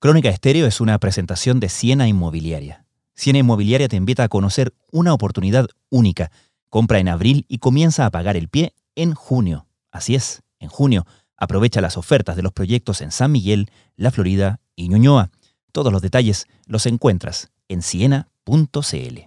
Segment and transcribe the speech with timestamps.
[0.00, 2.84] Crónica Estéreo es una presentación de Siena Inmobiliaria.
[3.16, 6.30] Siena Inmobiliaria te invita a conocer una oportunidad única.
[6.68, 9.66] Compra en abril y comienza a pagar el pie en junio.
[9.90, 11.04] Así es, en junio.
[11.36, 15.32] Aprovecha las ofertas de los proyectos en San Miguel, La Florida y Ñuñoa.
[15.72, 19.18] Todos los detalles los encuentras en siena.cl.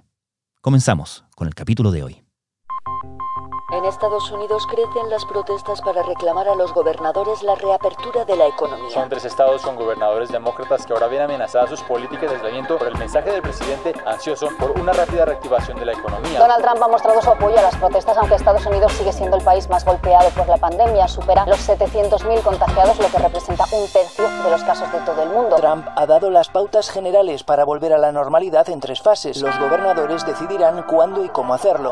[0.61, 2.21] Comenzamos con el capítulo de hoy.
[3.81, 8.45] En Estados Unidos crecen las protestas para reclamar a los gobernadores la reapertura de la
[8.45, 8.91] economía.
[8.91, 12.87] Son tres estados con gobernadores demócratas que ahora ven amenazadas sus políticas de aislamiento por
[12.87, 16.37] el mensaje del presidente ansioso por una rápida reactivación de la economía.
[16.37, 19.43] Donald Trump ha mostrado su apoyo a las protestas, aunque Estados Unidos sigue siendo el
[19.43, 21.07] país más golpeado por la pandemia.
[21.07, 25.29] Supera los 700.000 contagiados, lo que representa un tercio de los casos de todo el
[25.29, 25.55] mundo.
[25.55, 29.41] Trump ha dado las pautas generales para volver a la normalidad en tres fases.
[29.41, 31.91] Los gobernadores decidirán cuándo y cómo hacerlo.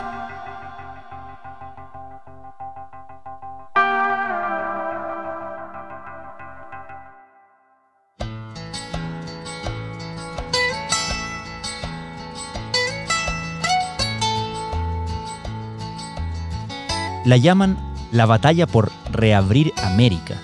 [17.31, 17.77] La llaman
[18.11, 20.35] la batalla por reabrir América.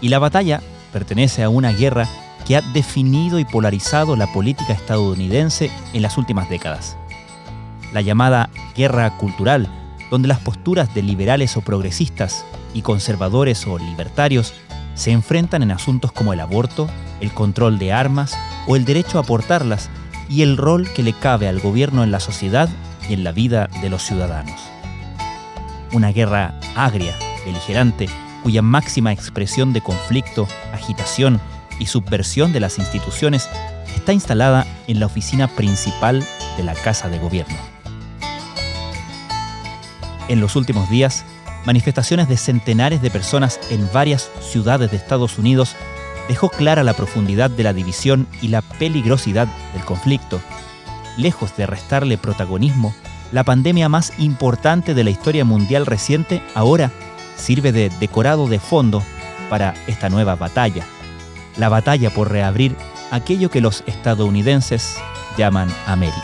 [0.00, 2.08] Y la batalla pertenece a una guerra
[2.46, 6.96] que ha definido y polarizado la política estadounidense en las últimas décadas.
[7.92, 9.68] La llamada guerra cultural,
[10.10, 14.54] donde las posturas de liberales o progresistas y conservadores o libertarios
[14.94, 16.88] se enfrentan en asuntos como el aborto,
[17.20, 19.90] el control de armas o el derecho a portarlas
[20.30, 22.70] y el rol que le cabe al gobierno en la sociedad
[23.06, 24.71] y en la vida de los ciudadanos
[25.92, 28.08] una guerra agria, beligerante,
[28.42, 31.40] cuya máxima expresión de conflicto, agitación
[31.78, 33.48] y subversión de las instituciones
[33.94, 36.24] está instalada en la oficina principal
[36.56, 37.56] de la Casa de Gobierno.
[40.28, 41.24] En los últimos días,
[41.66, 45.76] manifestaciones de centenares de personas en varias ciudades de Estados Unidos
[46.28, 50.40] dejó clara la profundidad de la división y la peligrosidad del conflicto.
[51.16, 52.94] Lejos de restarle protagonismo,
[53.32, 56.90] la pandemia más importante de la historia mundial reciente ahora
[57.36, 59.02] sirve de decorado de fondo
[59.48, 60.84] para esta nueva batalla.
[61.56, 62.76] La batalla por reabrir
[63.10, 64.96] aquello que los estadounidenses
[65.36, 66.22] llaman América.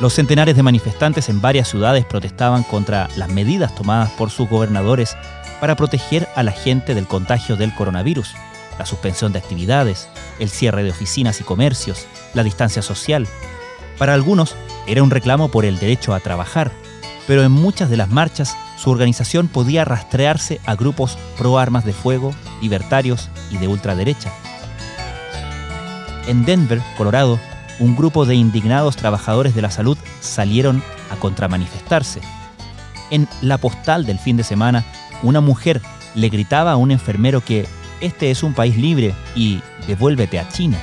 [0.00, 5.14] Los centenares de manifestantes en varias ciudades protestaban contra las medidas tomadas por sus gobernadores
[5.60, 8.34] para proteger a la gente del contagio del coronavirus,
[8.78, 10.08] la suspensión de actividades,
[10.38, 13.28] el cierre de oficinas y comercios, la distancia social,
[14.00, 14.56] para algunos
[14.86, 16.72] era un reclamo por el derecho a trabajar,
[17.26, 21.92] pero en muchas de las marchas su organización podía rastrearse a grupos pro armas de
[21.92, 24.32] fuego, libertarios y de ultraderecha.
[26.26, 27.38] En Denver, Colorado,
[27.78, 32.22] un grupo de indignados trabajadores de la salud salieron a contramanifestarse.
[33.10, 34.86] En la postal del fin de semana,
[35.22, 35.82] una mujer
[36.14, 37.66] le gritaba a un enfermero que
[38.00, 40.78] este es un país libre y devuélvete a China.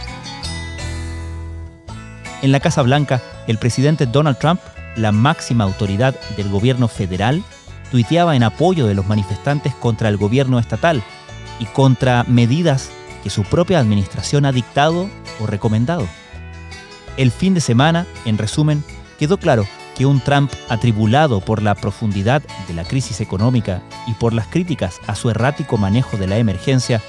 [2.43, 4.61] En la Casa Blanca, el presidente Donald Trump,
[4.95, 7.43] la máxima autoridad del gobierno federal,
[7.89, 11.01] tuiteaba en apoyo de los manifestantes contra el gobierno estatal
[11.59, 12.91] y contra medidas
[13.23, 15.09] que su propia administración ha dictado
[15.39, 16.07] o recomendado.
[17.17, 18.83] El fin de semana, en resumen,
[19.17, 19.65] quedó claro
[19.95, 24.99] que un Trump atribulado por la profundidad de la crisis económica y por las críticas
[25.07, 27.01] a su errático manejo de la emergencia,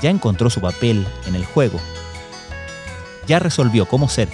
[0.00, 1.80] ya encontró su papel en el juego.
[3.26, 4.28] Ya resolvió cómo ser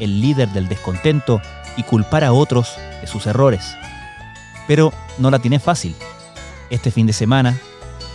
[0.00, 1.40] el líder del descontento
[1.76, 3.76] y culpar a otros de sus errores.
[4.66, 5.94] Pero no la tiene fácil.
[6.70, 7.56] Este fin de semana,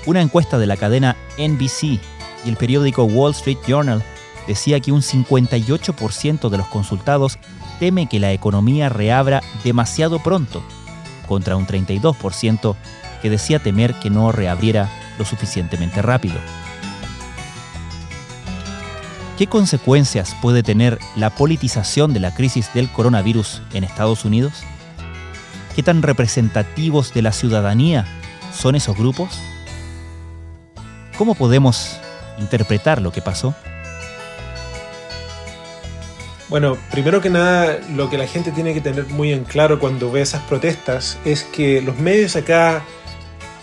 [0.06, 4.03] una encuesta de la cadena NBC y el periódico Wall Street Journal
[4.47, 7.38] decía que un 58% de los consultados
[7.80, 10.63] teme que la economía reabra demasiado pronto,
[11.28, 12.75] contra un 32%
[13.22, 16.36] que decía temer que no reabriera lo suficientemente rápido.
[19.41, 24.53] ¿Qué consecuencias puede tener la politización de la crisis del coronavirus en Estados Unidos?
[25.75, 28.05] ¿Qué tan representativos de la ciudadanía
[28.53, 29.39] son esos grupos?
[31.17, 31.99] ¿Cómo podemos
[32.38, 33.55] interpretar lo que pasó?
[36.47, 40.11] Bueno, primero que nada, lo que la gente tiene que tener muy en claro cuando
[40.11, 42.83] ve esas protestas es que los medios acá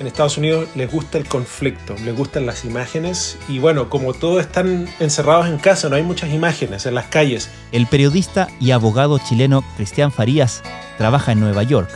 [0.01, 4.41] en Estados Unidos les gusta el conflicto, les gustan las imágenes y bueno, como todos
[4.41, 7.51] están encerrados en casa, no hay muchas imágenes en las calles.
[7.73, 10.63] El periodista y abogado chileno Cristian Farías
[10.99, 11.91] trabaja en Nueva York.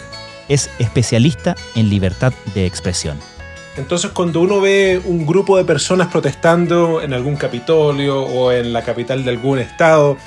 [0.49, 3.19] Es especialista en libertad de expresión.
[3.77, 8.83] Entonces cuando uno ve un grupo de personas protestando en algún capitolio o en la
[8.83, 10.19] capital de algún estado,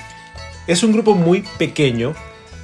[0.66, 2.16] es un grupo muy pequeño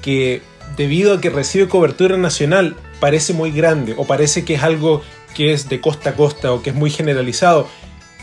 [0.01, 0.41] que
[0.75, 5.01] debido a que recibe cobertura nacional parece muy grande o parece que es algo
[5.35, 7.67] que es de costa a costa o que es muy generalizado.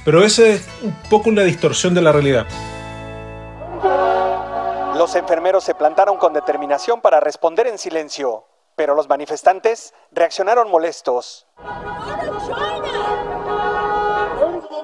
[0.04, 2.46] Pero eso es un poco una distorsión de la realidad.
[4.96, 8.46] Los enfermeros se plantaron con determinación para responder en silencio,
[8.76, 11.46] pero los manifestantes reaccionaron molestos.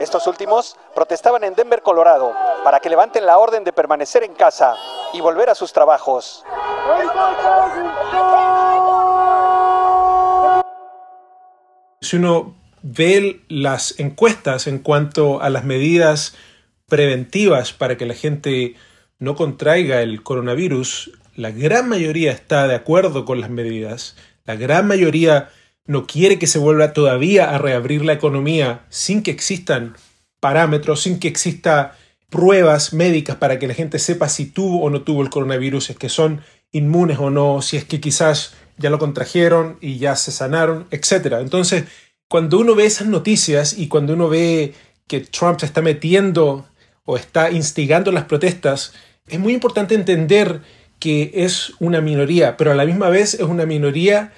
[0.01, 4.77] Estos últimos protestaban en Denver, Colorado, para que levanten la orden de permanecer en casa
[5.13, 6.45] y volver a sus trabajos.
[12.05, 16.35] Si uno ve las encuestas en cuanto a las medidas
[16.87, 18.75] preventivas para que la gente
[19.19, 24.87] no contraiga el coronavirus, la gran mayoría está de acuerdo con las medidas, la gran
[24.87, 25.49] mayoría
[25.87, 29.97] no quiere que se vuelva todavía a reabrir la economía sin que existan
[30.41, 31.97] parámetros, sin que exista
[32.29, 35.97] pruebas médicas para que la gente sepa si tuvo o no tuvo el coronavirus, es
[35.97, 36.43] que son
[36.73, 41.35] inmunes o no, si es que quizás ya lo contrajeron y ya se sanaron, etc.
[41.41, 41.85] Entonces,
[42.29, 44.75] cuando uno ve esas noticias y cuando uno ve
[45.07, 46.67] que Trump se está metiendo
[47.05, 48.93] o está instigando las protestas,
[49.29, 50.61] es muy importante entender
[50.99, 54.33] que es una minoría, pero a la misma vez es una minoría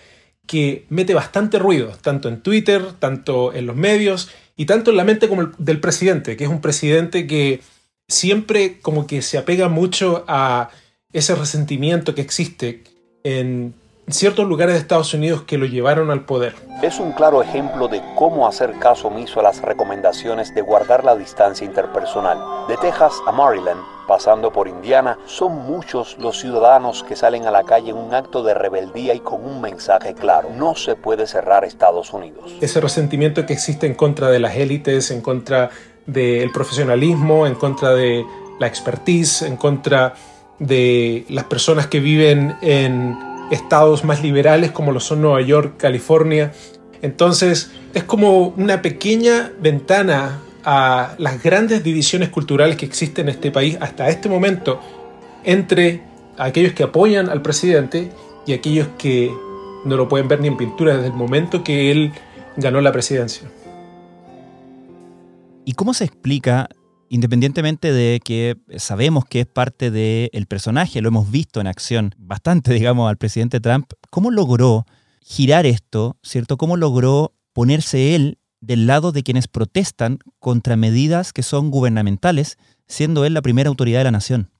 [0.46, 5.04] que mete bastante ruido, tanto en Twitter, tanto en los medios y tanto en la
[5.04, 7.60] mente como el del presidente, que es un presidente que
[8.08, 10.70] siempre como que se apega mucho a
[11.12, 12.84] ese resentimiento que existe
[13.24, 13.74] en
[14.08, 16.54] ciertos lugares de Estados Unidos que lo llevaron al poder.
[16.82, 21.16] Es un claro ejemplo de cómo hacer caso omiso a las recomendaciones de guardar la
[21.16, 22.38] distancia interpersonal.
[22.68, 27.64] De Texas a Maryland, pasando por Indiana, son muchos los ciudadanos que salen a la
[27.64, 30.50] calle en un acto de rebeldía y con un mensaje claro.
[30.56, 32.54] No se puede cerrar Estados Unidos.
[32.60, 35.70] Ese resentimiento que existe en contra de las élites, en contra
[36.06, 38.24] del profesionalismo, en contra de
[38.60, 40.14] la expertise, en contra
[40.60, 46.52] de las personas que viven en estados más liberales como lo son Nueva York, California.
[47.02, 53.50] Entonces es como una pequeña ventana a las grandes divisiones culturales que existen en este
[53.50, 54.80] país hasta este momento
[55.44, 56.02] entre
[56.36, 58.10] aquellos que apoyan al presidente
[58.46, 59.32] y aquellos que
[59.84, 62.12] no lo pueden ver ni en pintura desde el momento que él
[62.56, 63.48] ganó la presidencia.
[65.64, 66.68] ¿Y cómo se explica
[67.08, 72.72] independientemente de que sabemos que es parte del personaje, lo hemos visto en acción bastante,
[72.74, 74.86] digamos, al presidente Trump, ¿cómo logró
[75.22, 76.56] girar esto, ¿cierto?
[76.56, 83.24] ¿Cómo logró ponerse él del lado de quienes protestan contra medidas que son gubernamentales, siendo
[83.24, 84.50] él la primera autoridad de la nación?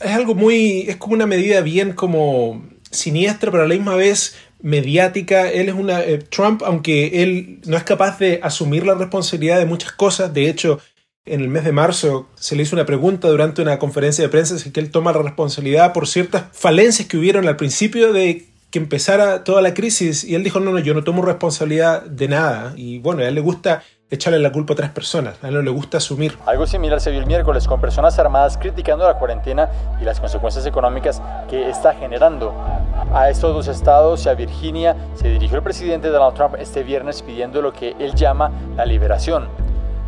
[0.00, 4.36] Es algo muy, es como una medida bien como siniestra, pero a la misma vez
[4.60, 5.50] mediática.
[5.50, 9.66] Él es una, eh, Trump, aunque él no es capaz de asumir la responsabilidad de
[9.66, 10.80] muchas cosas, de hecho,
[11.26, 14.58] en el mes de marzo se le hizo una pregunta durante una conferencia de prensa
[14.58, 19.42] si él toma la responsabilidad por ciertas falencias que hubieron al principio de que empezara
[19.42, 22.98] toda la crisis y él dijo no, no, yo no tomo responsabilidad de nada y
[22.98, 25.70] bueno, a él le gusta echarle la culpa a otras personas, a él no le
[25.70, 26.36] gusta asumir.
[26.44, 29.70] Algo similar se vio el miércoles con personas armadas criticando la cuarentena
[30.02, 32.52] y las consecuencias económicas que está generando.
[33.14, 37.22] A estos dos estados y a Virginia se dirigió el presidente Donald Trump este viernes
[37.22, 39.63] pidiendo lo que él llama la liberación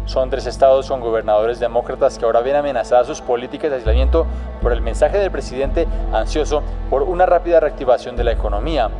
[0.06, 4.26] son tres estados con gobernadores demócratas que ahora ven amenazadas sus políticas de aislamiento
[4.62, 8.90] por el mensaje del presidente ansioso por una rápida reactivación de la economía.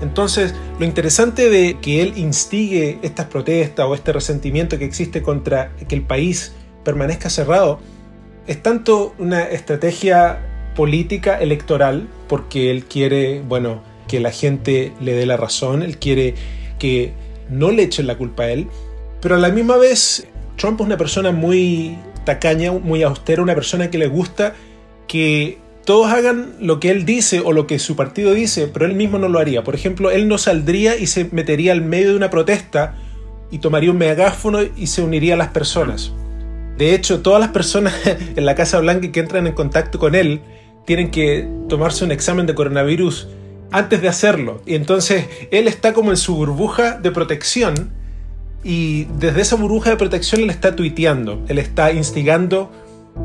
[0.00, 5.72] Entonces, lo interesante de que él instigue estas protestas o este resentimiento que existe contra
[5.88, 6.54] que el país
[6.84, 7.80] permanezca cerrado
[8.46, 10.38] es tanto una estrategia
[10.76, 16.34] política electoral, porque él quiere, bueno, que la gente le dé la razón, él quiere
[16.78, 17.12] que
[17.50, 18.68] no le echen la culpa a él,
[19.20, 23.90] pero a la misma vez, Trump es una persona muy tacaña, muy austera, una persona
[23.90, 24.54] que le gusta
[25.06, 28.94] que todos hagan lo que él dice o lo que su partido dice, pero él
[28.94, 29.64] mismo no lo haría.
[29.64, 32.96] Por ejemplo, él no saldría y se metería al medio de una protesta
[33.50, 36.12] y tomaría un megáfono y se uniría a las personas.
[36.76, 37.94] De hecho, todas las personas
[38.36, 40.42] en la Casa Blanca que entran en contacto con él
[40.84, 43.28] tienen que tomarse un examen de coronavirus
[43.70, 44.62] antes de hacerlo.
[44.66, 47.92] Y entonces él está como en su burbuja de protección
[48.64, 52.70] y desde esa burbuja de protección él está tuiteando, él está instigando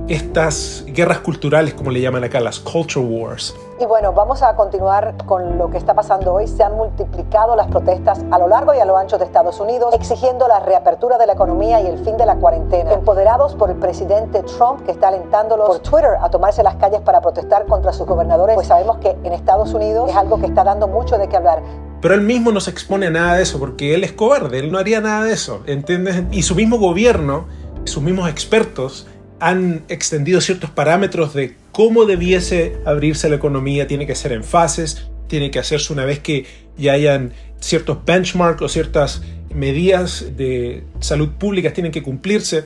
[0.07, 3.55] estas guerras culturales, como le llaman acá, las culture wars.
[3.79, 6.47] Y bueno, vamos a continuar con lo que está pasando hoy.
[6.47, 9.93] Se han multiplicado las protestas a lo largo y a lo ancho de Estados Unidos,
[9.95, 12.93] exigiendo la reapertura de la economía y el fin de la cuarentena.
[12.93, 17.21] Empoderados por el presidente Trump, que está alentándolos por Twitter a tomarse las calles para
[17.21, 20.87] protestar contra sus gobernadores, pues sabemos que en Estados Unidos es algo que está dando
[20.87, 21.63] mucho de qué hablar.
[22.01, 24.71] Pero él mismo no se expone a nada de eso porque él es cobarde, él
[24.71, 26.23] no haría nada de eso, ¿entiendes?
[26.31, 27.45] Y su mismo gobierno,
[27.85, 29.07] sus mismos expertos
[29.43, 35.09] han extendido ciertos parámetros de cómo debiese abrirse la economía, tiene que ser en fases,
[35.27, 36.45] tiene que hacerse una vez que
[36.77, 39.21] ya hayan ciertos benchmarks o ciertas
[39.53, 42.63] medidas de salud pública tienen que cumplirse.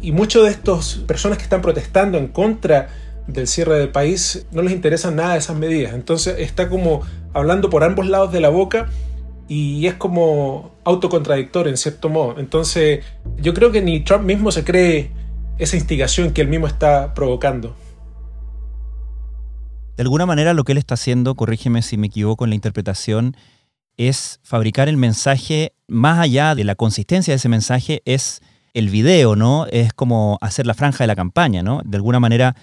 [0.00, 2.88] Y muchas de estas personas que están protestando en contra
[3.28, 5.94] del cierre del país no les interesan nada esas medidas.
[5.94, 8.88] Entonces está como hablando por ambos lados de la boca
[9.46, 12.40] y es como autocontradictorio en cierto modo.
[12.40, 13.04] Entonces
[13.36, 15.12] yo creo que ni Trump mismo se cree
[15.58, 17.76] esa instigación que él mismo está provocando.
[19.96, 23.36] De alguna manera lo que él está haciendo, corrígeme si me equivoco en la interpretación,
[23.96, 28.40] es fabricar el mensaje, más allá de la consistencia de ese mensaje, es
[28.74, 29.66] el video, ¿no?
[29.72, 31.82] Es como hacer la franja de la campaña, ¿no?
[31.84, 32.54] De alguna manera,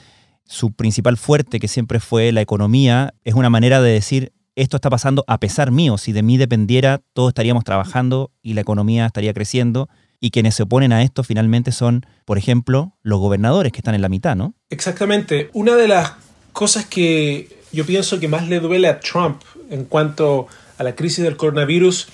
[0.46, 4.90] su principal fuerte, que siempre fue la economía, es una manera de decir, esto está
[4.90, 9.34] pasando a pesar mío, si de mí dependiera, todos estaríamos trabajando y la economía estaría
[9.34, 13.96] creciendo y quienes se oponen a esto finalmente son, por ejemplo, los gobernadores que están
[13.96, 14.56] en la mitad, ¿no?
[14.70, 15.50] Exactamente.
[15.54, 16.14] Una de las
[16.54, 21.24] cosas que yo pienso que más le duele a Trump en cuanto a la crisis
[21.24, 22.08] del coronavirus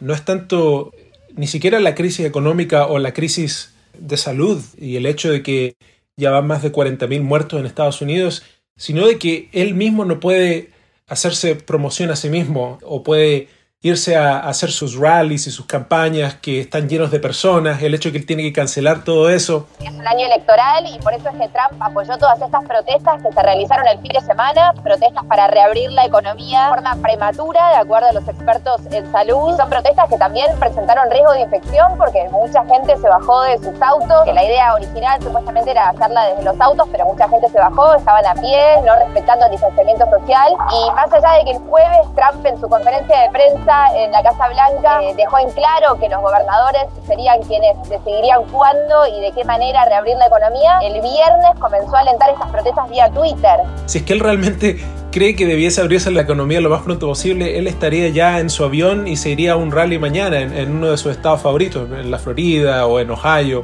[0.00, 0.92] no es tanto
[1.34, 5.76] ni siquiera la crisis económica o la crisis de salud y el hecho de que
[6.16, 8.42] ya van más de 40.000 muertos en Estados Unidos,
[8.76, 10.70] sino de que él mismo no puede
[11.08, 13.48] hacerse promoción a sí mismo o puede
[13.82, 18.08] irse a, hacer sus rallies y sus campañas que están llenos de personas, el hecho
[18.08, 19.66] de que él tiene que cancelar todo eso.
[19.80, 23.32] Es un año electoral y por eso es que Trump apoyó todas estas protestas que
[23.32, 27.76] se realizaron el fin de semana, protestas para reabrir la economía de forma prematura, de
[27.76, 29.56] acuerdo a los expertos en salud.
[29.56, 33.82] son protestas que también presentaron riesgo de infección porque mucha gente se bajó de sus
[33.82, 37.58] autos, que la idea original supuestamente era hacerla desde los autos, pero mucha gente se
[37.58, 40.52] bajó, estaban a pie, no respetando el distanciamiento social.
[40.52, 44.22] Y más allá de que el jueves Trump en su conferencia de prensa en la
[44.22, 49.32] Casa Blanca eh, dejó en claro que los gobernadores serían quienes decidirían cuándo y de
[49.32, 50.78] qué manera reabrir la economía.
[50.82, 53.60] El viernes comenzó a alentar estas protestas vía Twitter.
[53.86, 54.78] Si es que él realmente
[55.10, 58.64] cree que debiese abrirse la economía lo más pronto posible, él estaría ya en su
[58.64, 62.10] avión y se iría a un rally mañana en, uno de sus estados favoritos, en
[62.10, 63.62] la Florida o en Ohio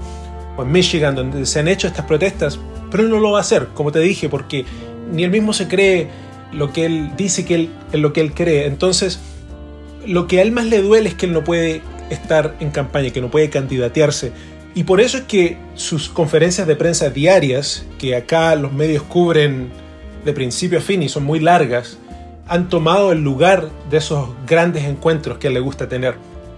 [0.56, 2.58] o en Michigan, donde se han hecho estas protestas.
[2.90, 4.64] Pero él no lo va a hacer, como te dije, porque
[5.10, 6.08] ni él mismo se cree
[6.52, 8.66] lo que él dice que él, en lo que él cree.
[8.66, 9.20] Entonces,
[10.06, 13.10] lo que a él más le duele es que él no puede estar en campaña,
[13.10, 14.32] que no puede candidatearse.
[14.74, 19.70] Y por eso es que sus conferencias de prensa diarias, que acá los medios cubren
[20.24, 21.98] de principio a fin y son muy largas,
[22.46, 26.14] han tomado el lugar de esos grandes encuentros que él le gusta tener.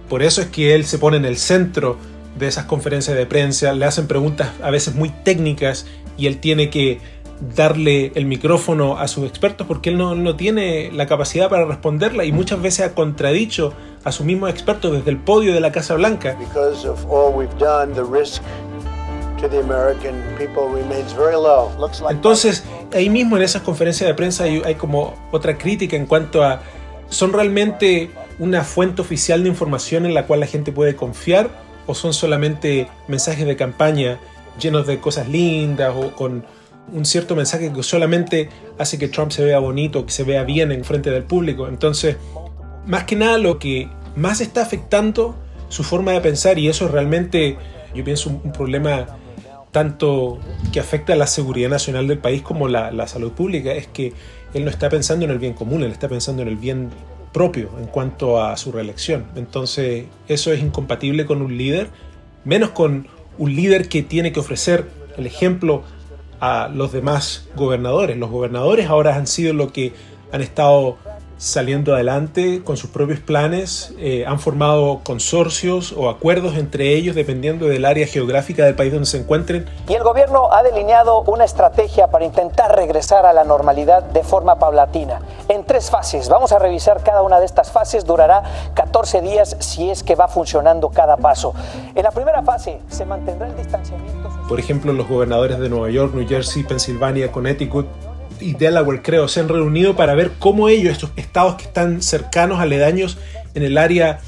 [0.07, 1.97] Por eso es que él se pone en el centro
[2.37, 5.85] de esas conferencias de prensa, le hacen preguntas a veces muy técnicas
[6.17, 6.99] y él tiene que
[7.41, 12.31] darle el micrófono a sus expertos porque él no, tiene la capacidad para responderla y
[12.31, 16.37] muchas veces ha contradicho a sus mismos expertos desde el podio de la Casa Blanca.
[22.11, 26.43] Entonces, ahí mismo en esas conferencias de prensa hay, hay como otra crítica en cuanto
[26.43, 26.61] a,
[27.09, 31.49] ¿son realmente una fuente oficial de información en la cual la gente puede confiar
[31.87, 34.19] o son solamente mensajes de campaña
[34.59, 36.45] llenos de cosas lindas o con
[36.91, 40.71] un cierto mensaje que solamente hace que Trump se vea bonito, que se vea bien
[40.71, 41.67] en frente del público.
[41.67, 42.17] Entonces,
[42.85, 45.35] más que nada lo que más está afectando
[45.69, 47.57] su forma de pensar y eso es realmente,
[47.95, 49.07] yo pienso, un, problema
[49.71, 50.39] tanto
[50.73, 54.13] que afecta a la seguridad nacional del país como la, la salud pública, es que
[54.53, 56.89] él no está pensando en el bien común, él está pensando en el bien
[57.31, 59.25] propio en cuanto a su reelección.
[59.37, 61.87] Entonces, eso es incompatible con un líder,
[62.43, 63.07] menos con
[63.37, 65.83] un líder que tiene que ofrecer el ejemplo
[66.41, 68.17] a los demás gobernadores.
[68.17, 69.93] Los gobernadores ahora han sido lo que
[70.33, 70.97] han estado
[71.41, 77.65] saliendo adelante con sus propios planes, eh, han formado consorcios o acuerdos entre ellos dependiendo
[77.65, 79.67] del área geográfica del país donde se encuentren.
[79.89, 84.59] Y el gobierno ha delineado una estrategia para intentar regresar a la normalidad de forma
[84.59, 86.29] paulatina, en tres fases.
[86.29, 88.43] Vamos a revisar cada una de estas fases, durará
[88.75, 91.55] 14 días si es que va funcionando cada paso.
[91.95, 94.20] En la primera fase se mantendrá el distanciamiento.
[94.47, 97.87] Por ejemplo, los gobernadores de Nueva York, New Jersey, Pensilvania, Connecticut,
[98.41, 102.59] y Delaware, creo, se han reunido para ver cómo ellos, estos estados que están cercanos,
[102.59, 103.17] aledaños
[103.53, 104.19] en el área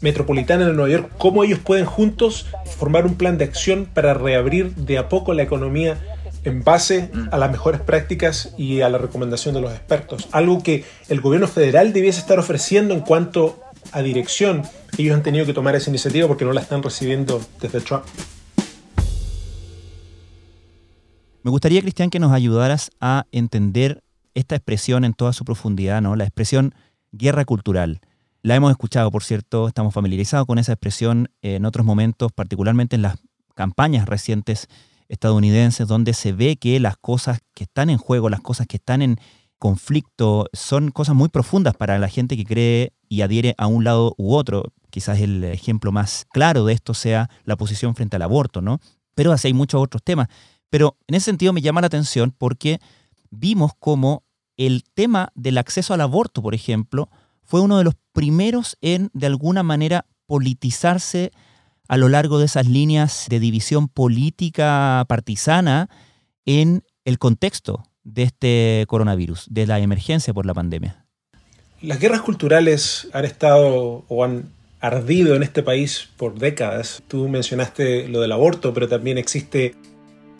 [0.00, 2.46] metropolitana de Nueva York, cómo ellos pueden juntos
[2.78, 5.98] formar un plan de acción para reabrir de a poco la economía
[6.44, 10.28] en base a las mejores prácticas y a la recomendación de los expertos.
[10.32, 13.60] Algo que el gobierno federal debiese estar ofreciendo en cuanto
[13.92, 14.62] a dirección.
[14.96, 18.04] Ellos han tenido que tomar esa iniciativa porque no la están recibiendo desde Trump.
[21.42, 24.02] Me gustaría, Cristian, que nos ayudaras a entender
[24.34, 26.14] esta expresión en toda su profundidad, ¿no?
[26.14, 26.74] La expresión
[27.12, 28.00] guerra cultural.
[28.42, 33.02] La hemos escuchado, por cierto, estamos familiarizados con esa expresión en otros momentos, particularmente en
[33.02, 33.16] las
[33.54, 34.68] campañas recientes
[35.08, 39.00] estadounidenses, donde se ve que las cosas que están en juego, las cosas que están
[39.00, 39.16] en
[39.58, 44.14] conflicto, son cosas muy profundas para la gente que cree y adhiere a un lado
[44.18, 44.72] u otro.
[44.90, 48.78] Quizás el ejemplo más claro de esto sea la posición frente al aborto, ¿no?
[49.14, 50.28] Pero así hay muchos otros temas.
[50.70, 52.80] Pero en ese sentido me llama la atención porque
[53.30, 54.22] vimos como
[54.56, 57.10] el tema del acceso al aborto, por ejemplo,
[57.42, 61.32] fue uno de los primeros en, de alguna manera, politizarse
[61.88, 65.90] a lo largo de esas líneas de división política partisana
[66.46, 71.04] en el contexto de este coronavirus, de la emergencia por la pandemia.
[71.82, 74.50] Las guerras culturales han estado o han
[74.80, 77.02] ardido en este país por décadas.
[77.08, 79.74] Tú mencionaste lo del aborto, pero también existe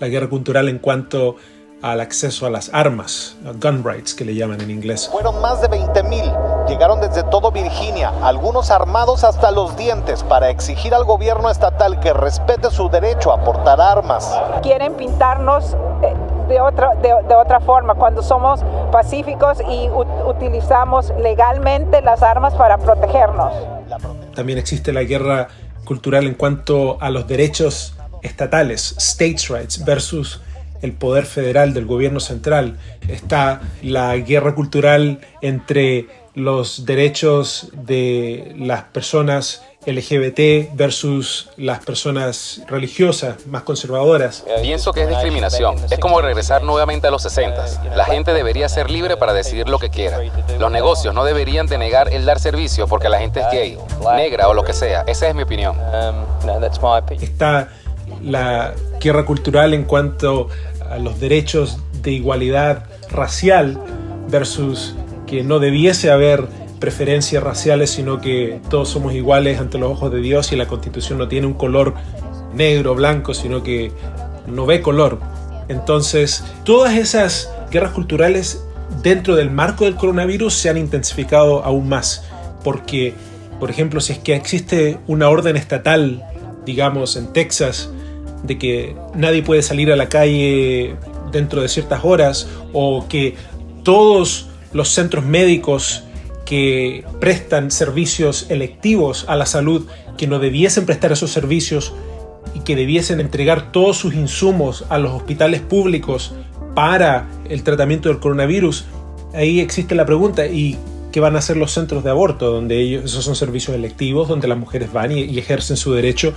[0.00, 1.36] la guerra cultural en cuanto
[1.82, 5.08] al acceso a las armas, gun rights que le llaman en inglés.
[5.10, 10.94] Fueron más de 20.000, llegaron desde todo Virginia, algunos armados hasta los dientes para exigir
[10.94, 14.30] al gobierno estatal que respete su derecho a portar armas.
[14.62, 16.14] Quieren pintarnos eh,
[16.48, 18.60] de otra, de, de otra forma, cuando somos
[18.92, 19.88] pacíficos y
[20.26, 23.54] utilizamos legalmente las armas para protegernos.
[24.34, 25.48] También existe la guerra
[25.84, 30.40] cultural en cuanto a los derechos estatales, states' rights, versus
[30.82, 32.78] el poder federal del gobierno central.
[33.08, 43.46] Está la guerra cultural entre los derechos de las personas LGBT versus las personas religiosas
[43.46, 44.44] más conservadoras.
[44.60, 45.76] Pienso que es discriminación.
[45.90, 47.96] Es como regresar nuevamente a los 60.
[47.96, 50.18] La gente debería ser libre para decidir lo que quiera.
[50.58, 53.78] Los negocios no deberían denegar el dar servicio porque la gente es gay,
[54.16, 55.02] negra o lo que sea.
[55.06, 55.76] Esa es mi opinión.
[57.20, 57.68] Está
[58.22, 60.48] la guerra cultural en cuanto
[60.88, 63.80] a los derechos de igualdad racial
[64.28, 64.94] versus
[65.26, 66.46] que no debiese haber
[66.80, 71.18] preferencias raciales, sino que todos somos iguales ante los ojos de Dios y la constitución
[71.18, 71.94] no tiene un color
[72.54, 73.92] negro blanco, sino que
[74.46, 75.18] no ve color.
[75.68, 78.64] Entonces, todas esas guerras culturales
[79.02, 82.24] dentro del marco del coronavirus se han intensificado aún más,
[82.64, 83.14] porque,
[83.60, 86.24] por ejemplo, si es que existe una orden estatal,
[86.64, 87.90] digamos, en Texas,
[88.42, 90.96] de que nadie puede salir a la calle
[91.32, 93.34] dentro de ciertas horas o que
[93.82, 96.04] todos los centros médicos
[96.44, 101.92] que prestan servicios electivos a la salud, que no debiesen prestar esos servicios
[102.54, 106.34] y que debiesen entregar todos sus insumos a los hospitales públicos
[106.74, 108.86] para el tratamiento del coronavirus,
[109.34, 110.76] ahí existe la pregunta, ¿y
[111.12, 112.50] qué van a hacer los centros de aborto?
[112.50, 116.34] Donde ellos, esos son servicios electivos, donde las mujeres van y ejercen su derecho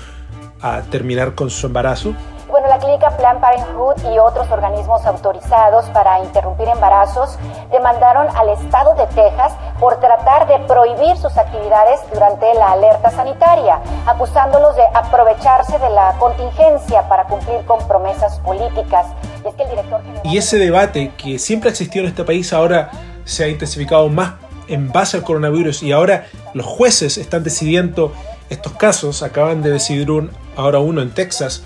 [0.63, 2.15] a terminar con su embarazo?
[2.54, 7.39] Bueno, la clínica Plan Parenthood y otros organismos autorizados para interrumpir embarazos
[7.71, 13.80] demandaron al estado de Texas por tratar de prohibir sus actividades durante la alerta sanitaria,
[14.06, 19.08] acusándolos de aprovecharse de la contingencia para cumplir con promesas políticas.
[19.43, 22.91] Y, es que el director y ese debate que siempre existió en este país ahora
[23.26, 24.34] se ha intensificado más
[24.67, 28.13] en base al coronavirus y ahora los jueces están decidiendo
[28.49, 29.23] estos casos.
[29.23, 31.63] Acaban de decidir un, ahora uno en Texas,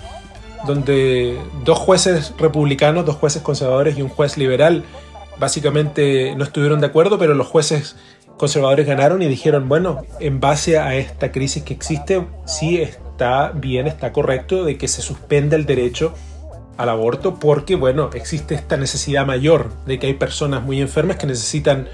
[0.66, 4.84] donde dos jueces republicanos, dos jueces conservadores y un juez liberal
[5.38, 7.96] básicamente no estuvieron de acuerdo, pero los jueces
[8.36, 13.86] conservadores ganaron y dijeron, bueno, en base a esta crisis que existe, sí está bien,
[13.86, 16.14] está correcto de que se suspenda el derecho
[16.76, 21.26] al aborto porque, bueno, existe esta necesidad mayor de que hay personas muy enfermas que
[21.26, 21.88] necesitan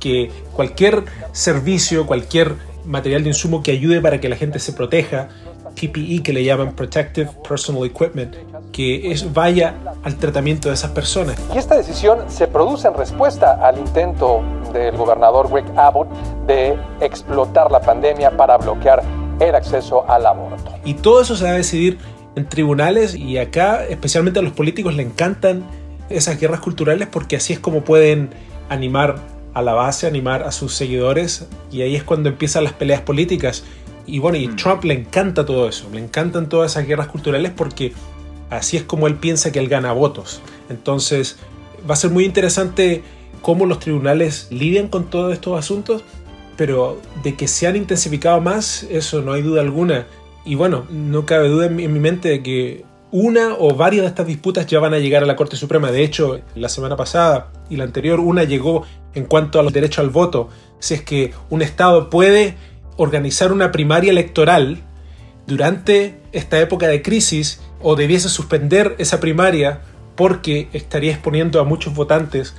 [0.00, 2.54] que cualquier servicio, cualquier
[2.88, 5.28] material de insumo que ayude para que la gente se proteja,
[5.74, 8.34] PPE que le llaman Protective Personal Equipment,
[8.72, 11.36] que es, vaya al tratamiento de esas personas.
[11.54, 16.08] Y esta decisión se produce en respuesta al intento del gobernador Greg Abbott
[16.46, 19.02] de explotar la pandemia para bloquear
[19.38, 20.72] el acceso al aborto.
[20.84, 21.98] Y todo eso se va a decidir
[22.34, 25.64] en tribunales y acá especialmente a los políticos le encantan
[26.08, 28.30] esas guerras culturales porque así es como pueden
[28.68, 29.16] animar
[29.54, 33.64] a la base, animar a sus seguidores y ahí es cuando empiezan las peleas políticas
[34.06, 34.56] y bueno, y mm.
[34.56, 37.92] Trump le encanta todo eso, le encantan todas esas guerras culturales porque
[38.50, 40.40] así es como él piensa que él gana votos.
[40.70, 41.36] Entonces,
[41.88, 43.02] va a ser muy interesante
[43.42, 46.02] cómo los tribunales lidian con todos estos asuntos,
[46.56, 50.06] pero de que se han intensificado más, eso no hay duda alguna.
[50.44, 54.26] Y bueno, no cabe duda en mi, mente de que una o varias de estas
[54.26, 55.90] disputas ya van a llegar a la Corte Suprema.
[55.90, 60.00] De hecho, la semana pasada y la anterior, una llegó en cuanto a los derechos
[60.00, 60.48] al voto.
[60.78, 62.56] Si es que un Estado puede
[62.96, 64.82] organizar una primaria electoral
[65.46, 69.80] durante esta época de crisis o debiese suspender esa primaria
[70.14, 72.54] porque estaría exponiendo a muchos votantes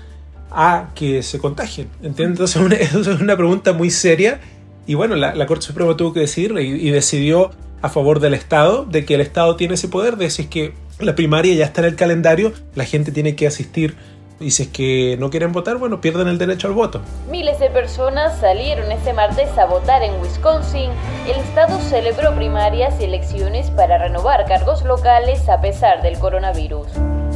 [0.49, 1.89] a que se contagien.
[2.01, 4.39] Entonces, eso es una pregunta muy seria
[4.88, 9.05] Y bueno, la, Corte Suprema tuvo que decidir y, decidió a favor del Estado, de
[9.05, 11.87] que el Estado tiene ese poder, de si es que la primaria ya está en
[11.87, 13.95] el calendario, la gente tiene que asistir
[14.39, 17.01] y si es que no quieren votar, bueno, pierden el derecho al voto.
[17.29, 20.91] Miles de personas salieron este martes a votar en Wisconsin.
[21.27, 26.87] El estado celebró primarias y elecciones para renovar cargos locales a pesar del coronavirus.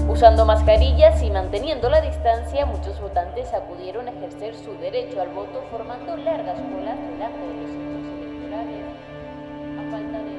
[0.08, 5.64] Usando mascarillas y manteniendo la distancia, muchos votantes acudieron a ejercer su derecho al voto
[5.72, 8.86] formando largas colas delante de los centros electorales.
[9.80, 10.33] A falta de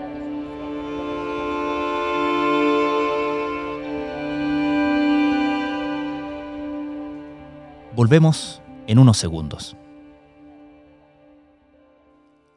[7.96, 9.76] Volvemos en unos segundos.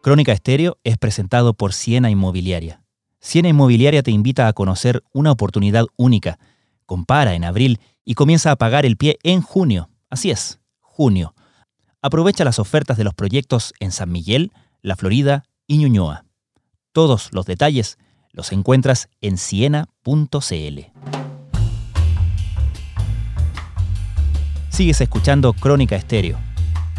[0.01, 2.81] Crónica Estéreo es presentado por Siena Inmobiliaria.
[3.19, 6.39] Siena Inmobiliaria te invita a conocer una oportunidad única.
[6.87, 9.91] Compara en abril y comienza a pagar el pie en junio.
[10.09, 11.35] Así es, junio.
[12.01, 16.25] Aprovecha las ofertas de los proyectos en San Miguel, La Florida y Ñuñoa.
[16.93, 17.99] Todos los detalles
[18.31, 20.96] los encuentras en siena.cl.
[24.77, 26.37] Sigues escuchando Crónica Estéreo,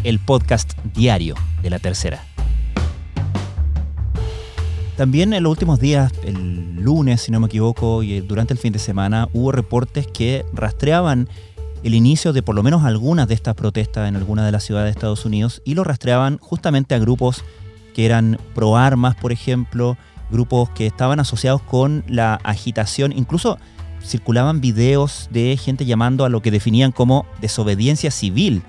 [0.02, 2.24] el podcast diario de la tercera.
[4.96, 8.72] También en los últimos días, el lunes, si no me equivoco, y durante el fin
[8.72, 11.28] de semana, hubo reportes que rastreaban
[11.84, 14.86] el inicio de por lo menos algunas de estas protestas en algunas de las ciudades
[14.86, 17.44] de Estados Unidos y lo rastreaban justamente a grupos
[17.94, 19.96] que eran pro armas, por ejemplo,
[20.32, 23.56] grupos que estaban asociados con la agitación, incluso
[24.08, 28.62] circulaban videos de gente llamando a lo que definían como desobediencia civil,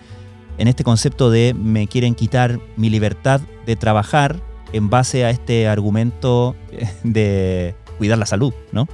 [0.58, 4.40] en este concepto de me quieren quitar mi libertad de trabajar
[4.74, 6.56] en base a este argumento
[7.04, 8.88] de cuidar la salud, ¿no?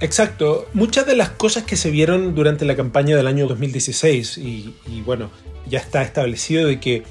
[0.00, 0.66] Exacto.
[0.74, 5.00] Muchas de las cosas que se vieron durante la campaña del año 2016, y, y
[5.02, 5.30] bueno,
[5.68, 7.02] ya está establecido de que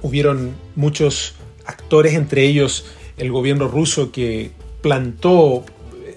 [0.00, 1.34] hubieron muchos
[1.66, 2.86] actores, entre ellos
[3.18, 5.64] el gobierno ruso, que plantó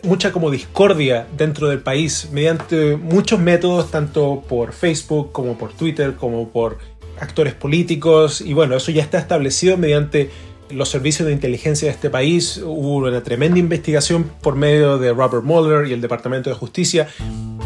[0.03, 6.15] mucha como discordia dentro del país mediante muchos métodos, tanto por Facebook como por Twitter,
[6.15, 6.77] como por
[7.19, 8.41] actores políticos.
[8.41, 10.29] Y bueno, eso ya está establecido mediante
[10.69, 12.57] los servicios de inteligencia de este país.
[12.57, 17.07] Hubo una tremenda investigación por medio de Robert Mueller y el Departamento de Justicia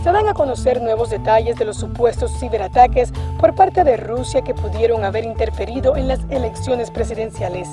[0.07, 4.53] se dan a conocer nuevos detalles de los supuestos ciberataques por parte de Rusia que
[4.53, 7.67] pudieron haber interferido en las elecciones presidenciales.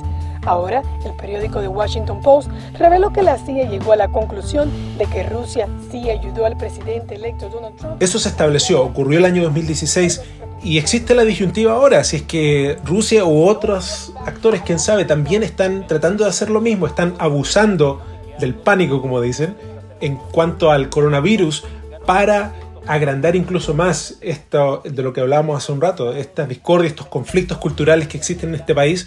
[0.45, 4.69] Ahora, el periódico The Washington Post reveló que la CIA llegó a la conclusión
[4.99, 8.03] de que Rusia sí ayudó al presidente electo Donald Trump.
[8.03, 10.21] Eso se estableció, ocurrió el año 2016
[10.61, 15.45] y existe la disyuntiva ahora, si es que Rusia u otros actores, quién sabe, también
[15.45, 18.03] están tratando de hacer lo mismo, están abusando
[18.41, 19.57] del pánico, como dicen,
[20.01, 21.65] en cuanto al coronavirus
[22.07, 22.55] para
[22.87, 27.59] agrandar incluso más esto de lo que hablábamos hace un rato, estas discordias, estos conflictos
[27.59, 29.07] culturales que existen en este país.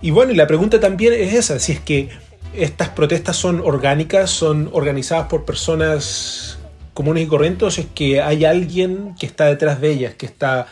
[0.00, 2.10] Y bueno, y la pregunta también es esa, si es que
[2.54, 6.58] estas protestas son orgánicas, son organizadas por personas
[6.92, 10.26] comunes y corrientes, o si es que hay alguien que está detrás de ellas, que
[10.26, 10.66] está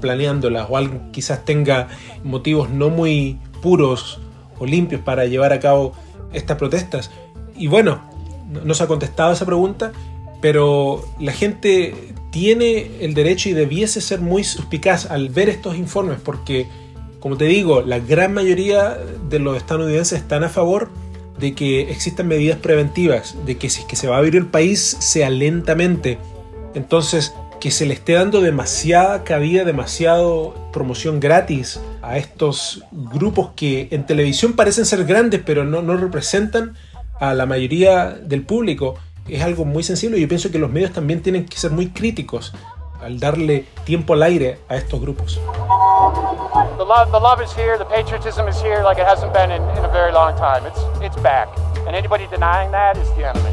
[0.00, 1.88] planeándolas, o alguien quizás tenga
[2.22, 4.20] motivos no muy puros
[4.58, 5.94] o limpios para llevar a cabo
[6.32, 7.10] estas protestas.
[7.56, 8.02] Y bueno,
[8.64, 9.92] no se ha contestado esa pregunta,
[10.44, 11.94] pero la gente
[12.30, 16.66] tiene el derecho y debiese ser muy suspicaz al ver estos informes porque,
[17.18, 18.98] como te digo, la gran mayoría
[19.30, 20.90] de los estadounidenses están a favor
[21.38, 24.44] de que existan medidas preventivas, de que si es que se va a abrir el
[24.44, 26.18] país sea lentamente.
[26.74, 33.88] Entonces, que se le esté dando demasiada cabida, demasiado promoción gratis a estos grupos que
[33.92, 36.74] en televisión parecen ser grandes, pero no, no representan
[37.18, 38.96] a la mayoría del público
[39.28, 41.90] es algo muy sensible y yo pienso que los medios también tienen que ser muy
[41.90, 42.52] críticos
[43.00, 45.40] al darle tiempo al aire a estos grupos.
[46.76, 49.62] The love, the love is here, the patriotism is here like it hasn't been in,
[49.76, 50.66] in a very long time.
[50.66, 51.48] It's, it's back.
[51.86, 53.50] And anybody denying that is the enemy.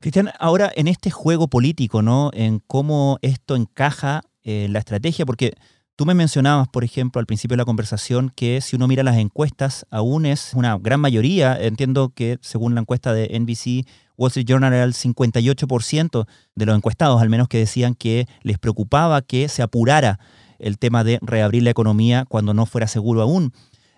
[0.00, 2.30] Cristian, ahora en este juego político, ¿no?
[2.32, 5.54] En cómo esto encaja en la estrategia, porque
[5.98, 9.16] Tú me mencionabas, por ejemplo, al principio de la conversación, que si uno mira las
[9.16, 13.84] encuestas, aún es una gran mayoría, entiendo que según la encuesta de NBC,
[14.16, 18.60] Wall Street Journal era el 58% de los encuestados, al menos que decían que les
[18.60, 20.20] preocupaba que se apurara
[20.60, 23.52] el tema de reabrir la economía cuando no fuera seguro aún.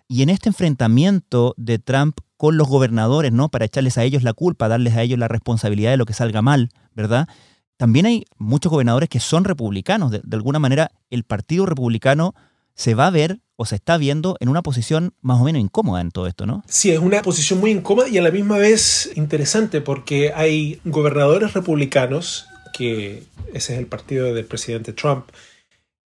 [0.09, 3.51] Y en este enfrentamiento de Trump con los gobernadores, ¿no?
[3.51, 6.41] Para echarles a ellos la culpa, darles a ellos la responsabilidad de lo que salga
[6.41, 7.29] mal, ¿verdad?
[7.81, 10.11] También hay muchos gobernadores que son republicanos.
[10.11, 12.35] De, alguna manera, el Partido Republicano
[12.75, 16.03] se va a ver o se está viendo en una posición más o menos incómoda
[16.03, 16.63] en todo esto, ¿no?
[16.69, 21.55] Sí, es una posición muy incómoda y a la misma vez interesante porque hay gobernadores
[21.55, 23.23] republicanos, que
[23.55, 25.31] ese es el partido del presidente Trump,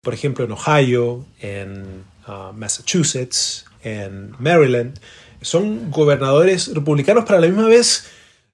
[0.01, 4.99] por ejemplo, en Ohio, en uh, Massachusetts, en Maryland,
[5.41, 8.07] son gobernadores republicanos, pero a la misma vez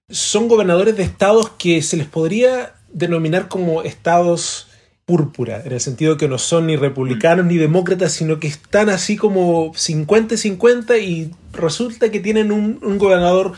[0.07, 4.67] son gobernadores de estados que se les podría denominar como estados
[5.07, 9.15] púrpura, en el sentido que no son ni republicanos ni demócratas, sino que están así
[9.15, 13.53] como 50-50 y resulta que tienen un, un, gobernador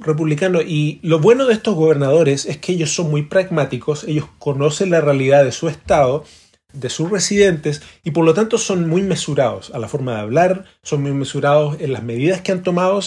[0.00, 0.62] republicano.
[0.62, 5.02] Y lo bueno de estos gobernadores es que ellos son muy pragmáticos, ellos conocen la
[5.02, 6.24] realidad de su estado,
[6.72, 10.64] de sus residentes, y por lo tanto son muy mesurados a la forma de hablar,
[10.82, 13.00] son muy mesurados en las medidas que han tomado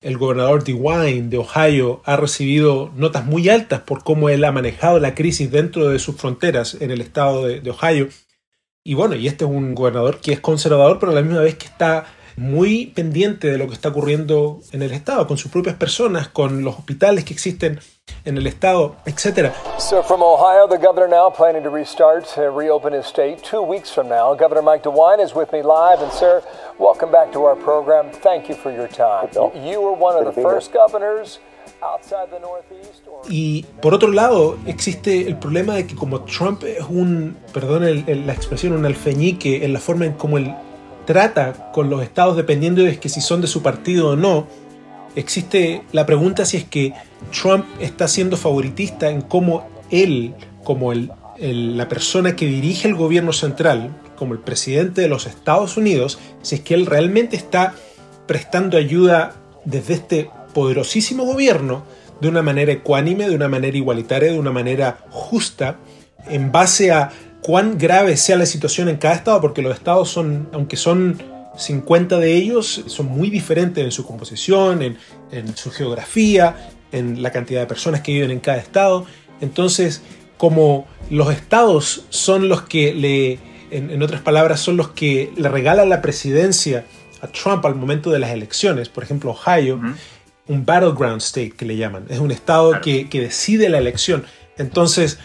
[0.00, 5.00] el gobernador DeWine de Ohio ha recibido notas muy altas por cómo él ha manejado
[5.00, 8.08] la crisis dentro de sus fronteras en el estado de, de Ohio.
[8.84, 11.56] Y bueno, y este es un gobernador que es conservador, pero a la misma vez
[11.56, 12.06] que está
[12.38, 16.62] muy pendiente de lo que está ocurriendo en el estado, con sus propias personas, con
[16.62, 17.80] los hospitales que existen
[18.24, 19.52] en el estado, etc.
[19.78, 23.90] So from Ohio, the governor now planning to restart, uh, reopen his state two weeks
[23.90, 24.34] from now.
[24.34, 26.42] Governor Mike DeWine is with me live, and sir,
[26.78, 28.10] welcome back to our program.
[28.22, 29.28] Thank you for your time.
[29.54, 31.40] You were one of the first governors.
[33.28, 38.26] Y por otro lado, existe el problema de que como Trump es un, perdón el,
[38.26, 40.54] la expresión, un alfeñique en la forma en cómo él
[41.08, 44.46] trata con los estados dependiendo de que si son de su partido o no,
[45.16, 46.92] existe la pregunta si es que
[47.32, 53.96] Trump está siendo favoritista en cómo él, como la persona que dirige el gobierno central,
[54.16, 57.72] como el presidente de los Estados Unidos, si es que él realmente está
[58.26, 61.84] prestando ayuda desde este poderosísimo gobierno
[62.20, 65.78] de una manera ecuánime, de una manera igualitaria, de una manera justa,
[66.28, 67.12] en base a
[67.48, 71.16] cuán grave sea la situación en cada estado, porque los estados son, aunque son
[71.56, 77.60] 50 de ellos, son muy diferentes en su composición, en, su geografía, en la cantidad
[77.60, 79.06] de personas que viven en cada estado.
[79.40, 80.02] Entonces,
[80.36, 83.38] como los estados son los que le,
[83.70, 86.84] en, otras palabras, son los que le regalan la presidencia
[87.22, 89.80] a Trump al momento de las elecciones, por ejemplo, Ohio,
[90.48, 94.26] un battleground state que le llaman, es un estado que, que decide la elección.
[94.58, 95.18] Entonces,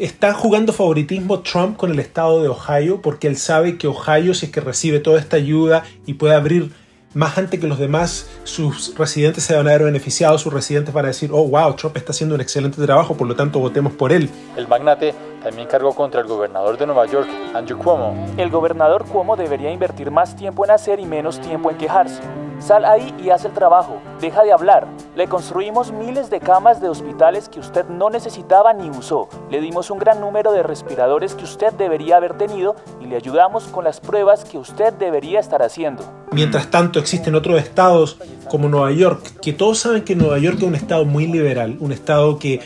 [0.00, 4.46] está jugando favoritismo Trump con el estado de Ohio porque él sabe que Ohio, si
[4.46, 6.72] es que recibe toda esta ayuda y puede abrir
[7.12, 11.04] más antes que los demás, sus residentes se van a ver beneficiados, sus residentes van
[11.04, 14.12] a decir, oh, wow, Trump está haciendo un excelente trabajo, por lo tanto votemos por
[14.12, 14.30] él.
[14.56, 18.26] El magnate también cargó contra el gobernador de Nueva York, Andrew Cuomo.
[18.38, 22.22] El gobernador Cuomo debería invertir más tiempo en hacer y menos tiempo en quejarse.
[22.60, 24.86] Sal ahí y haz el trabajo, deja de hablar.
[25.16, 29.30] Le construimos miles de camas de hospitales que usted no necesitaba ni usó.
[29.50, 33.64] Le dimos un gran número de respiradores que usted debería haber tenido y le ayudamos
[33.64, 36.04] con las pruebas que usted debería estar haciendo.
[36.32, 38.18] Mientras tanto, existen otros estados
[38.50, 41.92] como Nueva York, que todos saben que Nueva York es un estado muy liberal, un
[41.92, 42.60] estado que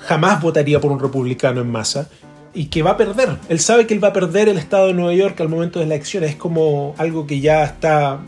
[0.00, 2.08] jamás votaría por un republicano en masa
[2.54, 3.36] y que va a perder.
[3.50, 5.86] Él sabe que él va a perder el estado de Nueva York al momento de
[5.86, 6.24] la elección.
[6.24, 8.20] Es como algo que ya está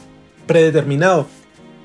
[0.46, 1.26] predeterminado.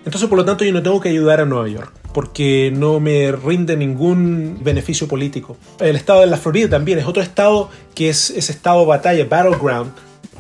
[0.06, 3.32] Entonces, por lo tanto, yo no tengo que ayudar a Nueva York porque no me
[3.32, 5.58] rinde ningún beneficio político.
[5.80, 9.92] El estado de la Florida también es otro estado que es ese estado batalla, battleground,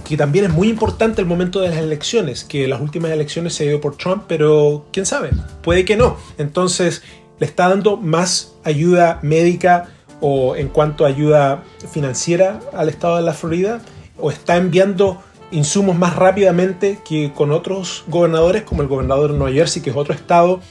[0.07, 3.67] que también es muy importante el momento de las elecciones, que las últimas elecciones se
[3.67, 5.29] dio por Trump, pero quién sabe,
[5.61, 6.17] puede que no.
[6.37, 7.03] Entonces,
[7.39, 13.23] le está dando más ayuda médica o en cuanto a ayuda financiera al estado de
[13.23, 13.81] la Florida,
[14.17, 15.21] o está enviando
[15.51, 19.95] insumos más rápidamente que con otros gobernadores, como el gobernador de Nueva Jersey, que es
[19.95, 20.61] otro estado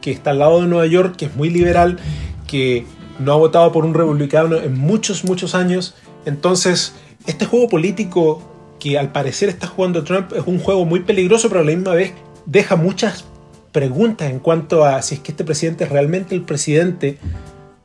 [0.00, 1.98] que está al lado de Nueva York, que es muy liberal,
[2.46, 2.84] que
[3.18, 5.94] no ha votado por un republicano en muchos, muchos años.
[6.26, 6.94] Entonces,
[7.26, 8.42] este juego político
[8.78, 11.94] que al parecer está jugando Trump es un juego muy peligroso, pero a la misma
[11.94, 12.12] vez
[12.44, 13.24] deja muchas
[13.72, 17.18] preguntas en cuanto a si es que este presidente es realmente el presidente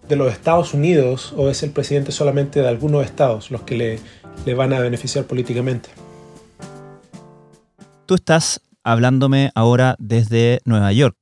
[0.08, 4.00] de los Estados Unidos o es el presidente solamente de algunos estados los que le,
[4.46, 5.90] le van a beneficiar políticamente.
[8.10, 11.15] Tú estás hablándome ahora desde Nueva York.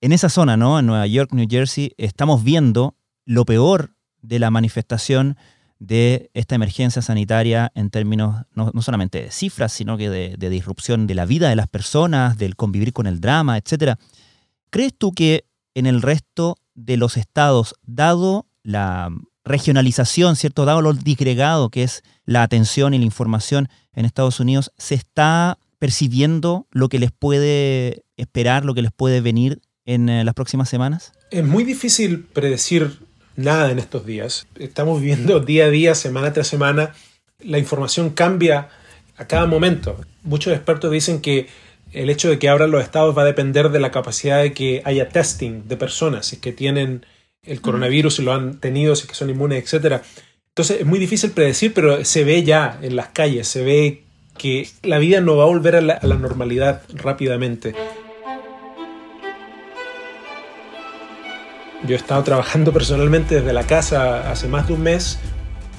[0.00, 0.80] En esa zona, ¿no?
[0.80, 5.36] En Nueva York, New Jersey, estamos viendo lo peor de la manifestación
[5.78, 11.14] de esta emergencia sanitaria en términos no, solamente de cifras, sino que de, disrupción de
[11.14, 13.94] la vida de las personas, del convivir con el drama, etc.
[14.70, 19.10] ¿Crees tú que en el resto de los estados, dado la
[19.44, 20.64] regionalización, ¿cierto?
[20.64, 25.56] Dado lo disgregado que es la atención y la información en Estados Unidos, se está
[25.82, 30.68] percibiendo lo que les puede esperar, lo que les puede venir en eh, las próximas
[30.68, 31.12] semanas?
[31.32, 33.00] Es muy difícil predecir
[33.34, 34.46] nada en estos días.
[34.60, 36.94] Estamos viviendo día a día, semana tras semana.
[37.40, 38.68] La información cambia
[39.16, 40.00] a cada momento.
[40.22, 41.48] Muchos expertos dicen que
[41.90, 44.82] el hecho de que abran los estados va a depender de la capacidad de que
[44.84, 47.04] haya testing de personas, si es que tienen
[47.42, 50.00] el coronavirus, si lo han tenido, si es que son inmunes, etc.
[50.50, 54.04] Entonces es muy difícil predecir, pero se ve ya en las calles, se ve
[54.42, 57.76] que la vida no va a volver a la, normalidad rápidamente.
[61.86, 65.20] Yo he estado trabajando personalmente desde la casa hace más de un mes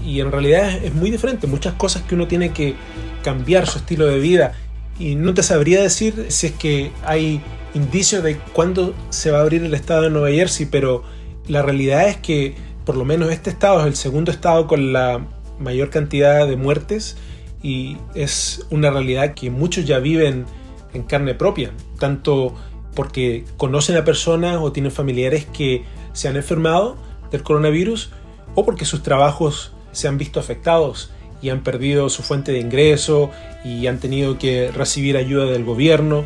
[0.02, 1.45] y en realidad es muy diferente.
[1.45, 2.76] Muchas cosas que uno tiene que
[3.21, 4.54] cambiar su estilo de vida
[4.97, 7.41] y no te sabría decir si es que hay
[7.73, 11.04] indicios de cuándo se va a abrir el estado de Nueva Jersey, pero
[11.49, 15.19] la realidad es que por lo menos este estado es el segundo estado con la
[15.60, 17.17] mayor cantidad de muertes
[17.63, 20.45] y es una realidad que muchos ya viven
[20.93, 22.54] en carne propia, tanto
[22.93, 26.97] porque conocen a personas o tienen familiares que se han enfermado
[27.32, 28.12] del coronavirus
[28.54, 31.10] o porque sus trabajos se han visto afectados
[31.41, 33.32] y han perdido su fuente de ingreso
[33.63, 36.26] y han tenido que recibir ayuda del gobierno.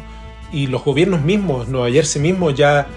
[0.52, 2.88] Y los gobiernos mismos, Nueva Jersey mismo ya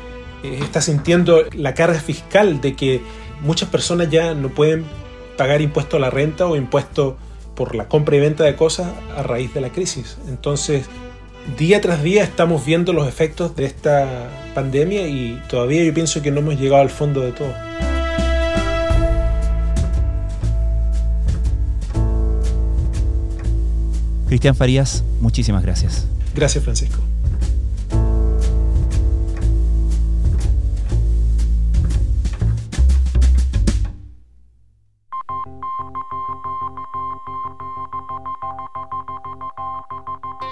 [0.43, 3.01] eh, está sintiendo la carga fiscal de que
[3.41, 4.85] muchas personas ya no pueden
[5.37, 7.17] pagar impuesto a la renta o impuesto
[7.61, 10.17] por la compra y venta de cosas a raíz de la crisis.
[10.31, 10.87] Entonces,
[11.59, 16.31] día tras día estamos viendo los efectos de esta pandemia y todavía yo pienso que
[16.31, 17.53] no hemos llegado al fondo de todo.
[24.29, 26.07] Cristian Farías, muchísimas gracias.
[26.35, 27.01] Gracias, Francisco.